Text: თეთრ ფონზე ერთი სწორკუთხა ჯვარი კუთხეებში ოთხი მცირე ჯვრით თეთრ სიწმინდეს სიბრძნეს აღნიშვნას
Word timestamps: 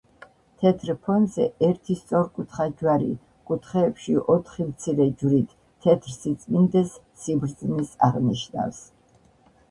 თეთრ 0.61 0.91
ფონზე 1.07 1.43
ერთი 1.65 1.95
სწორკუთხა 1.97 2.65
ჯვარი 2.79 3.09
კუთხეებში 3.49 4.15
ოთხი 4.35 4.65
მცირე 4.69 5.05
ჯვრით 5.19 5.53
თეთრ 5.85 6.13
სიწმინდეს 6.15 6.95
სიბრძნეს 7.25 7.93
აღნიშვნას 8.09 8.81